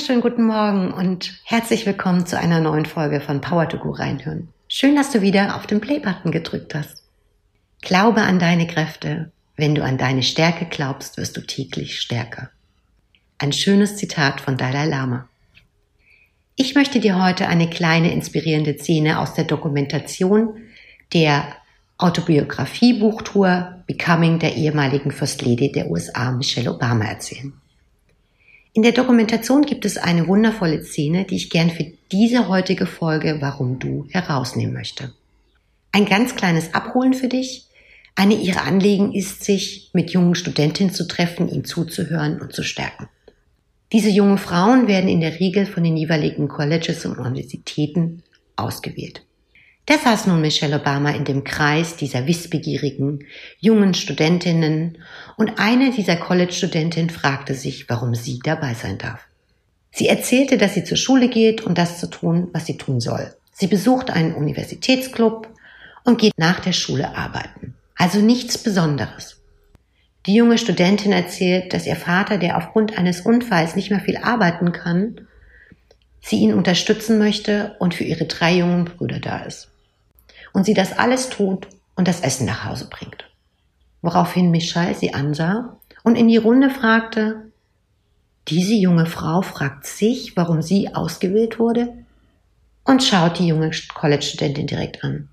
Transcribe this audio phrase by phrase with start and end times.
[0.00, 4.48] wunderschönen guten Morgen und herzlich willkommen zu einer neuen Folge von Power to Go reinhören.
[4.66, 7.04] Schön, dass du wieder auf den Play-Button gedrückt hast.
[7.82, 9.30] Glaube an deine Kräfte.
[9.58, 12.48] Wenn du an deine Stärke glaubst, wirst du täglich stärker.
[13.36, 15.28] Ein schönes Zitat von Dalai Lama.
[16.56, 20.62] Ich möchte dir heute eine kleine inspirierende Szene aus der Dokumentation
[21.12, 21.44] der
[21.98, 27.52] Autobiografie-Buchtour Becoming der ehemaligen First Lady der USA Michelle Obama erzählen.
[28.72, 33.38] In der Dokumentation gibt es eine wundervolle Szene, die ich gern für diese heutige Folge
[33.40, 35.12] Warum du herausnehmen möchte.
[35.90, 37.66] Ein ganz kleines Abholen für dich.
[38.14, 43.08] Eine ihrer Anliegen ist, sich mit jungen Studentinnen zu treffen, ihnen zuzuhören und zu stärken.
[43.92, 48.22] Diese jungen Frauen werden in der Regel von den jeweiligen Colleges und Universitäten
[48.54, 49.22] ausgewählt.
[49.86, 53.26] Da saß nun Michelle Obama in dem Kreis dieser wissbegierigen
[53.58, 54.98] jungen Studentinnen
[55.36, 59.26] und eine dieser College-Studentinnen fragte sich, warum sie dabei sein darf.
[59.90, 63.34] Sie erzählte, dass sie zur Schule geht und das zu tun, was sie tun soll.
[63.52, 65.48] Sie besucht einen Universitätsclub
[66.04, 67.74] und geht nach der Schule arbeiten.
[67.96, 69.40] Also nichts Besonderes.
[70.26, 74.72] Die junge Studentin erzählt, dass ihr Vater, der aufgrund eines Unfalls nicht mehr viel arbeiten
[74.72, 75.26] kann,
[76.20, 79.68] sie ihn unterstützen möchte und für ihre drei jungen Brüder da ist
[80.52, 83.24] und sie das alles tut und das Essen nach Hause bringt.
[84.02, 87.50] Woraufhin Michal sie ansah und in die Runde fragte,
[88.48, 91.92] diese junge Frau fragt sich, warum sie ausgewählt wurde
[92.84, 95.28] und schaut die junge College-Studentin direkt an.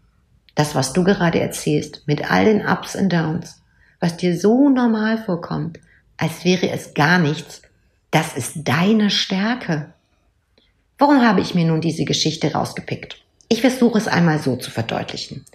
[0.55, 3.61] Das, was du gerade erzählst, mit all den Ups und Downs,
[3.99, 5.79] was dir so normal vorkommt,
[6.17, 7.61] als wäre es gar nichts,
[8.11, 9.93] das ist deine Stärke.
[10.97, 13.21] Warum habe ich mir nun diese Geschichte rausgepickt?
[13.49, 15.45] Ich versuche es einmal so zu verdeutlichen.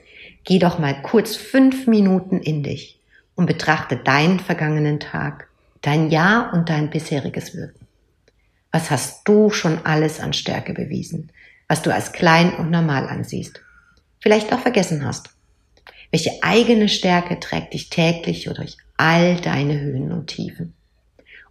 [0.45, 2.99] Geh doch mal kurz fünf Minuten in dich
[3.35, 5.49] und betrachte deinen vergangenen Tag,
[5.81, 7.87] dein Jahr und dein bisheriges Wirken.
[8.71, 11.31] Was hast du schon alles an Stärke bewiesen,
[11.69, 13.61] was du als klein und normal ansiehst,
[14.21, 15.31] vielleicht auch vergessen hast?
[16.11, 20.75] Welche eigene Stärke trägt dich täglich durch all deine Höhen und Tiefen?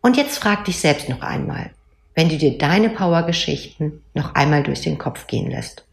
[0.02, 1.72] Und jetzt frag dich selbst noch einmal,
[2.16, 5.86] wenn du dir deine Power-Geschichten noch einmal durch den Kopf gehen lässt.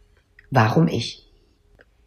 [0.51, 1.25] Warum ich?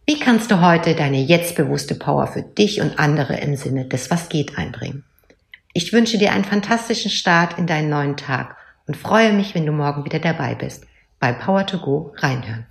[0.05, 4.11] Wie kannst du heute deine jetzt bewusste Power für dich und andere im Sinne des
[4.11, 5.03] Was geht einbringen?
[5.73, 8.57] Ich wünsche dir einen fantastischen Start in deinen neuen Tag
[8.87, 10.85] und freue mich, wenn du morgen wieder dabei bist
[11.21, 12.65] bei Power to Go reinhören.